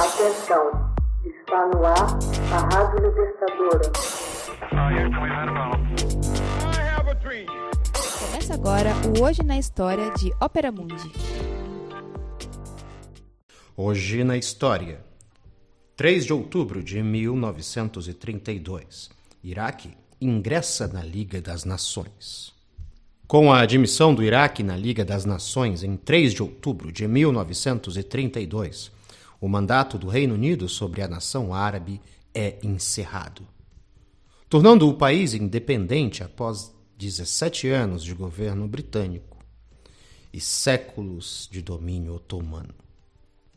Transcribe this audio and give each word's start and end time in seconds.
Atenção, 0.00 0.64
está 1.26 1.66
no 1.66 1.84
ar 1.84 2.18
a 2.54 2.58
Rádio 2.74 3.06
Libertadora. 3.06 3.92
Começa 8.18 8.54
agora 8.54 8.94
o 9.06 9.20
Hoje 9.22 9.42
na 9.42 9.58
História 9.58 10.10
de 10.12 10.32
Ópera 10.40 10.72
Mundi. 10.72 11.12
Hoje 13.76 14.24
na 14.24 14.38
História. 14.38 15.04
3 15.96 16.24
de 16.24 16.32
outubro 16.32 16.82
de 16.82 17.02
1932. 17.02 19.10
Iraque 19.44 19.90
ingressa 20.18 20.88
na 20.88 21.04
Liga 21.04 21.42
das 21.42 21.66
Nações. 21.66 22.54
Com 23.26 23.52
a 23.52 23.60
admissão 23.60 24.14
do 24.14 24.22
Iraque 24.22 24.62
na 24.62 24.78
Liga 24.78 25.04
das 25.04 25.26
Nações 25.26 25.84
em 25.84 25.94
3 25.94 26.32
de 26.32 26.42
outubro 26.42 26.90
de 26.90 27.06
1932, 27.06 28.98
o 29.40 29.48
mandato 29.48 29.96
do 29.96 30.08
Reino 30.08 30.34
Unido 30.34 30.68
sobre 30.68 31.02
a 31.02 31.08
nação 31.08 31.54
árabe 31.54 32.00
é 32.34 32.58
encerrado, 32.62 33.46
tornando 34.48 34.88
o 34.88 34.94
país 34.94 35.32
independente 35.32 36.22
após 36.22 36.74
17 36.98 37.68
anos 37.68 38.04
de 38.04 38.14
governo 38.14 38.68
britânico 38.68 39.38
e 40.32 40.38
séculos 40.40 41.48
de 41.50 41.62
domínio 41.62 42.14
otomano. 42.14 42.74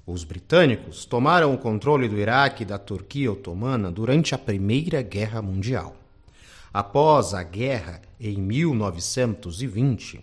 Os 0.05 0.23
britânicos 0.23 1.05
tomaram 1.05 1.53
o 1.53 1.57
controle 1.57 2.09
do 2.09 2.17
Iraque 2.17 2.63
e 2.63 2.65
da 2.65 2.77
Turquia 2.77 3.31
otomana 3.31 3.91
durante 3.91 4.33
a 4.33 4.37
Primeira 4.37 5.01
Guerra 5.01 5.41
Mundial. 5.41 5.95
Após 6.73 7.33
a 7.33 7.43
guerra, 7.43 8.01
em 8.19 8.37
1920, 8.37 10.19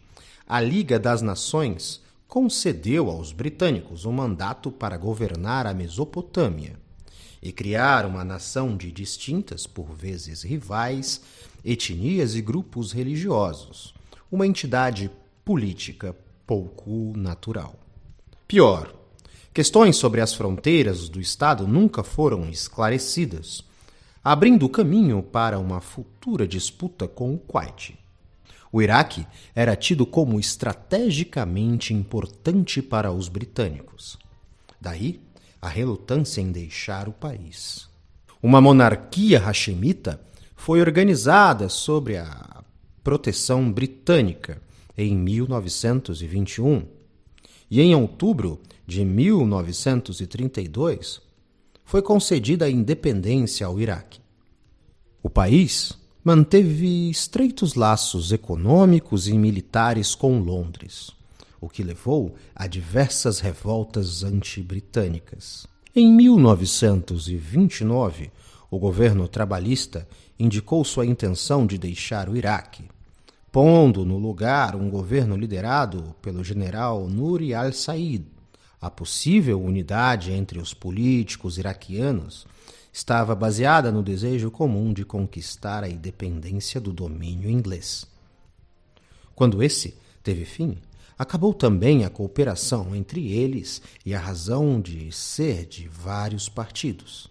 a 0.46 0.60
Liga 0.60 0.98
das 0.98 1.22
Nações 1.22 2.02
concedeu 2.30 3.10
aos 3.10 3.32
britânicos 3.32 4.04
o 4.04 4.12
mandato 4.12 4.70
para 4.70 4.96
governar 4.96 5.66
a 5.66 5.74
Mesopotâmia 5.74 6.76
e 7.42 7.50
criar 7.50 8.06
uma 8.06 8.22
nação 8.22 8.76
de 8.76 8.92
distintas, 8.92 9.66
por 9.66 9.92
vezes 9.92 10.42
rivais, 10.42 11.20
etnias 11.64 12.36
e 12.36 12.40
grupos 12.40 12.92
religiosos, 12.92 13.92
uma 14.30 14.46
entidade 14.46 15.10
política 15.44 16.14
pouco 16.46 17.12
natural. 17.16 17.74
Pior, 18.46 18.94
questões 19.52 19.96
sobre 19.96 20.20
as 20.20 20.32
fronteiras 20.32 21.08
do 21.08 21.20
Estado 21.20 21.66
nunca 21.66 22.04
foram 22.04 22.48
esclarecidas 22.48 23.64
abrindo 24.22 24.68
caminho 24.68 25.20
para 25.20 25.58
uma 25.58 25.80
futura 25.80 26.46
disputa 26.46 27.08
com 27.08 27.34
o 27.34 27.38
Kuwait. 27.38 27.98
O 28.72 28.80
Iraque 28.80 29.26
era 29.54 29.74
tido 29.74 30.06
como 30.06 30.38
estrategicamente 30.38 31.92
importante 31.92 32.80
para 32.80 33.10
os 33.10 33.28
britânicos. 33.28 34.16
Daí 34.80 35.20
a 35.60 35.68
relutância 35.68 36.40
em 36.40 36.50
deixar 36.50 37.08
o 37.08 37.12
país. 37.12 37.88
Uma 38.42 38.60
monarquia 38.60 39.38
hashemita 39.38 40.20
foi 40.56 40.80
organizada 40.80 41.68
sob 41.68 42.16
a 42.16 42.64
proteção 43.02 43.70
britânica 43.70 44.62
em 44.96 45.14
1921 45.16 46.86
e 47.70 47.80
em 47.80 47.94
outubro 47.94 48.60
de 48.86 49.04
1932 49.04 51.20
foi 51.84 52.00
concedida 52.02 52.66
a 52.66 52.70
independência 52.70 53.66
ao 53.66 53.80
Iraque. 53.80 54.20
O 55.22 55.28
país 55.28 55.98
manteve 56.22 57.08
estreitos 57.08 57.74
laços 57.74 58.30
econômicos 58.30 59.26
e 59.26 59.32
militares 59.32 60.14
com 60.14 60.38
Londres, 60.38 61.12
o 61.60 61.68
que 61.68 61.82
levou 61.82 62.34
a 62.54 62.66
diversas 62.66 63.40
revoltas 63.40 64.22
anti-britânicas. 64.22 65.66
Em 65.96 66.12
1929, 66.12 68.30
o 68.70 68.78
governo 68.78 69.26
trabalhista 69.26 70.06
indicou 70.38 70.84
sua 70.84 71.06
intenção 71.06 71.66
de 71.66 71.78
deixar 71.78 72.28
o 72.28 72.36
Iraque, 72.36 72.84
pondo 73.50 74.04
no 74.04 74.18
lugar 74.18 74.76
um 74.76 74.90
governo 74.90 75.34
liderado 75.36 76.14
pelo 76.20 76.44
general 76.44 77.08
Nuri 77.08 77.54
al-Said, 77.54 78.26
a 78.80 78.90
possível 78.90 79.62
unidade 79.62 80.32
entre 80.32 80.58
os 80.58 80.72
políticos 80.72 81.58
iraquianos 81.58 82.46
estava 82.92 83.34
baseada 83.34 83.92
no 83.92 84.02
desejo 84.02 84.50
comum 84.50 84.92
de 84.92 85.04
conquistar 85.04 85.84
a 85.84 85.88
independência 85.88 86.80
do 86.80 86.92
domínio 86.92 87.50
inglês. 87.50 88.06
Quando 89.34 89.62
esse 89.62 89.96
teve 90.22 90.44
fim, 90.44 90.78
acabou 91.18 91.52
também 91.52 92.04
a 92.04 92.10
cooperação 92.10 92.96
entre 92.96 93.30
eles 93.32 93.82
e 94.04 94.14
a 94.14 94.18
razão 94.18 94.80
de 94.80 95.12
ser 95.12 95.66
de 95.66 95.86
vários 95.86 96.48
partidos. 96.48 97.28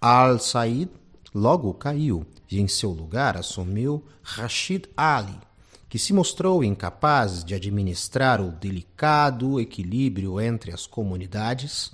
Al-Said 0.00 0.90
logo 1.34 1.72
caiu 1.74 2.26
e 2.50 2.60
em 2.60 2.66
seu 2.66 2.90
lugar 2.90 3.36
assumiu 3.36 4.04
Rashid 4.22 4.86
Ali, 4.96 5.38
que 5.90 5.98
se 5.98 6.12
mostrou 6.12 6.62
incapaz 6.62 7.42
de 7.42 7.52
administrar 7.52 8.40
o 8.40 8.52
delicado 8.52 9.60
equilíbrio 9.60 10.40
entre 10.40 10.70
as 10.70 10.86
comunidades, 10.86 11.90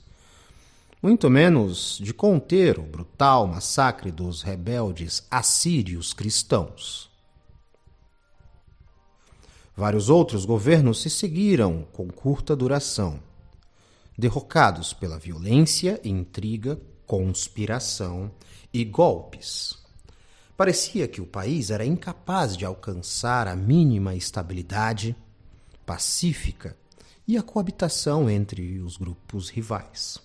muito 1.03 1.31
menos 1.31 1.99
de 1.99 2.12
conter 2.12 2.79
o 2.79 2.83
brutal 2.83 3.47
massacre 3.47 4.12
dos 4.12 4.43
rebeldes 4.43 5.27
assírios 5.31 6.12
cristãos. 6.12 7.11
Vários 9.75 10.11
outros 10.11 10.45
governos 10.45 11.01
se 11.01 11.09
seguiram 11.09 11.87
com 11.91 12.07
curta 12.09 12.55
duração, 12.55 13.19
derrocados 14.17 14.93
pela 14.93 15.19
violência, 15.19 15.99
intriga, 16.05 16.78
conspiração 17.07 18.31
e 18.75 18.84
golpes. 18.84 19.85
Parecia 20.56 21.06
que 21.06 21.21
o 21.21 21.27
país 21.27 21.71
era 21.71 21.84
incapaz 21.84 22.56
de 22.56 22.65
alcançar 22.65 23.47
a 23.47 23.55
mínima 23.55 24.15
estabilidade 24.15 25.15
pacífica 25.84 26.75
e 27.28 27.37
a 27.37 27.43
coabitação 27.43 28.31
entre 28.31 28.81
os 28.81 28.97
grupos 28.97 29.50
rivais. 29.50 30.19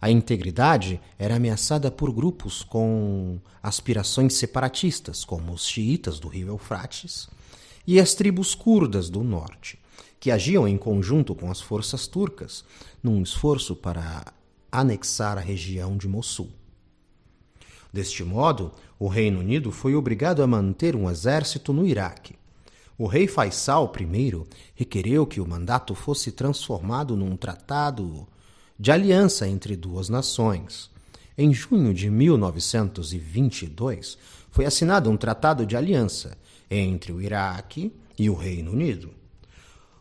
A 0.00 0.08
integridade 0.08 1.00
era 1.18 1.34
ameaçada 1.34 1.90
por 1.90 2.12
grupos 2.12 2.62
com 2.62 3.40
aspirações 3.60 4.34
separatistas, 4.34 5.24
como 5.24 5.52
os 5.52 5.66
xiitas 5.66 6.20
do 6.20 6.28
rio 6.28 6.48
Eufrates 6.48 7.28
e 7.84 7.98
as 7.98 8.14
tribos 8.14 8.54
curdas 8.54 9.10
do 9.10 9.24
norte, 9.24 9.80
que 10.20 10.30
agiam 10.30 10.68
em 10.68 10.78
conjunto 10.78 11.34
com 11.34 11.50
as 11.50 11.60
forças 11.60 12.06
turcas 12.06 12.64
num 13.02 13.20
esforço 13.20 13.74
para 13.74 14.32
anexar 14.70 15.36
a 15.36 15.40
região 15.40 15.96
de 15.96 16.06
Mossul. 16.06 16.59
Deste 17.92 18.22
modo, 18.22 18.70
o 18.98 19.08
Reino 19.08 19.40
Unido 19.40 19.72
foi 19.72 19.94
obrigado 19.94 20.42
a 20.42 20.46
manter 20.46 20.94
um 20.94 21.10
exército 21.10 21.72
no 21.72 21.86
Iraque. 21.86 22.36
O 22.96 23.06
rei 23.06 23.26
Faisal 23.26 23.90
I 23.98 24.44
requereu 24.74 25.26
que 25.26 25.40
o 25.40 25.48
mandato 25.48 25.94
fosse 25.94 26.30
transformado 26.30 27.16
num 27.16 27.34
tratado 27.36 28.28
de 28.78 28.92
aliança 28.92 29.48
entre 29.48 29.74
duas 29.74 30.08
nações. 30.08 30.88
Em 31.36 31.52
junho 31.52 31.92
de 31.94 32.08
1922, 32.10 34.16
foi 34.50 34.66
assinado 34.66 35.10
um 35.10 35.16
tratado 35.16 35.66
de 35.66 35.76
aliança 35.76 36.38
entre 36.70 37.12
o 37.12 37.20
Iraque 37.20 37.92
e 38.18 38.30
o 38.30 38.34
Reino 38.34 38.72
Unido. 38.72 39.10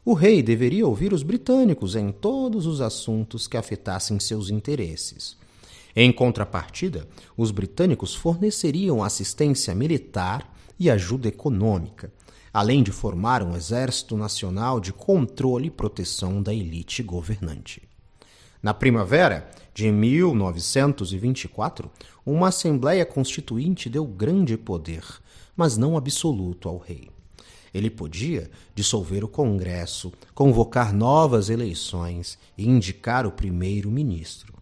O 0.03 0.13
rei 0.13 0.43
deveria 0.43 0.85
ouvir 0.85 1.13
os 1.13 1.23
britânicos 1.23 1.95
em 1.95 2.11
todos 2.11 2.65
os 2.65 2.81
assuntos 2.81 3.47
que 3.47 3.55
afetassem 3.57 4.19
seus 4.19 4.49
interesses 4.49 5.38
em 6.01 6.13
contrapartida, 6.13 7.05
os 7.35 7.51
britânicos 7.51 8.15
forneceriam 8.15 9.03
assistência 9.03 9.75
militar 9.75 10.49
e 10.79 10.89
ajuda 10.89 11.27
econômica, 11.27 12.09
além 12.53 12.81
de 12.81 12.89
formar 12.89 13.43
um 13.43 13.53
exército 13.53 14.15
nacional 14.15 14.79
de 14.79 14.93
controle 14.93 15.67
e 15.67 15.69
proteção 15.69 16.41
da 16.41 16.53
elite 16.53 17.03
governante. 17.03 17.81
Na 18.63 18.73
primavera 18.73 19.51
de 19.73 19.91
1924, 19.91 21.91
uma 22.25 22.47
Assembleia 22.47 23.05
Constituinte 23.05 23.89
deu 23.89 24.05
grande 24.05 24.57
poder, 24.57 25.03
mas 25.53 25.75
não 25.75 25.97
absoluto, 25.97 26.69
ao 26.69 26.77
rei. 26.77 27.09
Ele 27.73 27.89
podia 27.89 28.49
dissolver 28.73 29.25
o 29.25 29.27
Congresso, 29.27 30.13
convocar 30.33 30.93
novas 30.93 31.49
eleições 31.49 32.39
e 32.57 32.65
indicar 32.65 33.27
o 33.27 33.33
primeiro-ministro. 33.33 34.58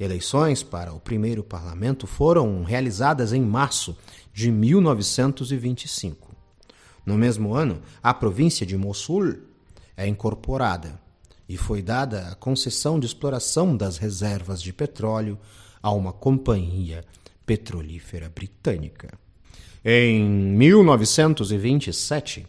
Eleições 0.00 0.62
para 0.62 0.94
o 0.94 0.98
primeiro 0.98 1.44
parlamento 1.44 2.06
foram 2.06 2.64
realizadas 2.64 3.34
em 3.34 3.42
março 3.42 3.94
de 4.32 4.50
1925. 4.50 6.34
No 7.04 7.18
mesmo 7.18 7.52
ano, 7.52 7.82
a 8.02 8.14
província 8.14 8.64
de 8.64 8.78
Mossul 8.78 9.36
é 9.94 10.06
incorporada 10.06 10.98
e 11.46 11.58
foi 11.58 11.82
dada 11.82 12.28
a 12.28 12.34
concessão 12.34 12.98
de 12.98 13.04
exploração 13.04 13.76
das 13.76 13.98
reservas 13.98 14.62
de 14.62 14.72
petróleo 14.72 15.38
a 15.82 15.92
uma 15.92 16.14
companhia 16.14 17.04
petrolífera 17.44 18.32
britânica. 18.34 19.18
Em 19.84 20.24
1927, 20.24 22.46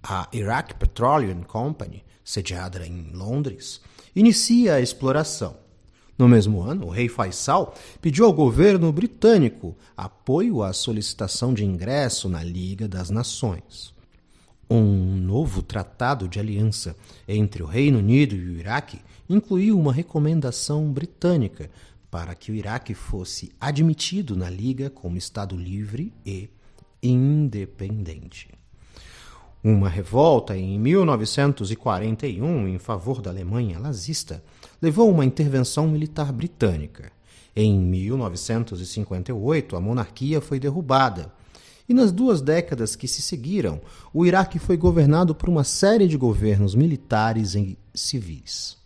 a 0.00 0.28
Iraq 0.32 0.76
Petroleum 0.76 1.42
Company, 1.42 2.04
sediada 2.22 2.86
em 2.86 3.10
Londres, 3.12 3.80
inicia 4.14 4.74
a 4.74 4.80
exploração 4.80 5.66
No 6.18 6.28
mesmo 6.28 6.60
ano, 6.60 6.86
o 6.86 6.90
rei 6.90 7.08
Faisal 7.08 7.72
pediu 8.02 8.26
ao 8.26 8.32
governo 8.32 8.92
britânico 8.92 9.76
apoio 9.96 10.64
à 10.64 10.72
solicitação 10.72 11.54
de 11.54 11.64
ingresso 11.64 12.28
na 12.28 12.42
Liga 12.42 12.88
das 12.88 13.08
Nações. 13.08 13.94
Um 14.68 15.16
novo 15.16 15.62
tratado 15.62 16.26
de 16.26 16.40
aliança 16.40 16.96
entre 17.26 17.62
o 17.62 17.66
Reino 17.66 17.98
Unido 18.00 18.34
e 18.34 18.50
o 18.50 18.58
Iraque 18.58 19.00
incluiu 19.30 19.78
uma 19.78 19.92
recomendação 19.92 20.92
britânica 20.92 21.70
para 22.10 22.34
que 22.34 22.50
o 22.50 22.54
Iraque 22.54 22.94
fosse 22.94 23.52
admitido 23.60 24.34
na 24.34 24.50
Liga 24.50 24.90
como 24.90 25.16
Estado 25.16 25.56
livre 25.56 26.12
e 26.26 26.50
independente. 27.00 28.57
Uma 29.62 29.88
revolta 29.88 30.56
em 30.56 30.76
1941 30.78 32.66
em 32.68 32.78
favor 32.78 33.20
da 33.20 33.30
Alemanha 33.30 33.78
nazista 33.80 34.42
levou 34.80 35.08
a 35.08 35.12
uma 35.12 35.24
intervenção 35.24 35.88
militar 35.88 36.32
britânica. 36.32 37.10
Em 37.56 37.76
1958, 37.76 39.74
a 39.74 39.80
monarquia 39.80 40.40
foi 40.40 40.60
derrubada. 40.60 41.32
E 41.88 41.94
nas 41.94 42.12
duas 42.12 42.40
décadas 42.40 42.94
que 42.94 43.08
se 43.08 43.20
seguiram, 43.20 43.80
o 44.14 44.24
Iraque 44.24 44.60
foi 44.60 44.76
governado 44.76 45.34
por 45.34 45.48
uma 45.48 45.64
série 45.64 46.06
de 46.06 46.16
governos 46.16 46.76
militares 46.76 47.56
e 47.56 47.76
civis. 47.92 48.78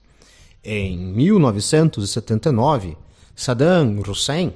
Em 0.65 0.97
1979, 0.97 2.97
Saddam 3.37 4.01
Hussein 4.09 4.55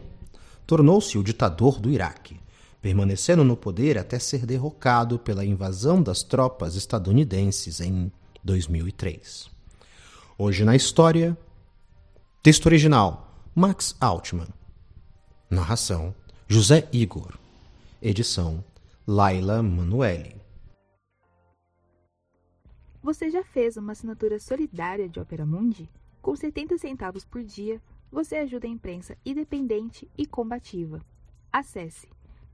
tornou-se 0.66 1.18
o 1.18 1.22
ditador 1.22 1.78
do 1.78 1.90
Iraque 1.90 2.38
permanecendo 2.86 3.42
no 3.42 3.56
poder 3.56 3.98
até 3.98 4.16
ser 4.16 4.46
derrocado 4.46 5.18
pela 5.18 5.44
invasão 5.44 6.00
das 6.00 6.22
tropas 6.22 6.76
estadunidenses 6.76 7.80
em 7.80 8.12
2003. 8.44 9.50
Hoje 10.38 10.64
na 10.64 10.76
história, 10.76 11.36
texto 12.44 12.66
original 12.66 13.42
Max 13.56 13.96
Altman, 14.00 14.46
narração 15.50 16.14
José 16.46 16.88
Igor, 16.92 17.36
edição 18.00 18.62
Laila 19.04 19.64
Manuelle. 19.64 20.36
Você 23.02 23.32
já 23.32 23.42
fez 23.42 23.76
uma 23.76 23.90
assinatura 23.90 24.38
solidária 24.38 25.08
de 25.08 25.18
Opera 25.18 25.44
Mundi? 25.44 25.90
Com 26.22 26.36
70 26.36 26.78
centavos 26.78 27.24
por 27.24 27.42
dia, 27.42 27.82
você 28.12 28.36
ajuda 28.36 28.68
a 28.68 28.70
imprensa 28.70 29.16
independente 29.26 30.08
e 30.16 30.24
combativa. 30.24 31.04
Acesse 31.52 32.06